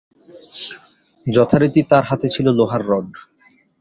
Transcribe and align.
যথারীতি 1.27 1.81
তার 1.89 2.03
হাতে 2.09 2.27
ছিল 2.29 2.47
লোহার 2.59 2.83
রড। 2.87 3.09